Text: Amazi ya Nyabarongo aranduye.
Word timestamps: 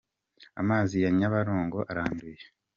Amazi 0.61 0.95
ya 1.03 1.09
Nyabarongo 1.17 1.79
aranduye. 1.91 2.43